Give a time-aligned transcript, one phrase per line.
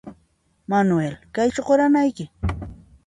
[0.71, 2.25] Manuel ¿Kaychu quranayki?